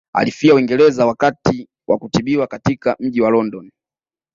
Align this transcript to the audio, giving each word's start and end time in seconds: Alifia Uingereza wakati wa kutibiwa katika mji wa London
Alifia 0.13 0.55
Uingereza 0.55 1.05
wakati 1.05 1.67
wa 1.87 1.97
kutibiwa 1.97 2.47
katika 2.47 2.95
mji 2.99 3.21
wa 3.21 3.29
London 3.29 3.71